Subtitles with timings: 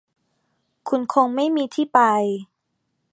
[0.89, 1.99] คุณคงไม่มีที่ไป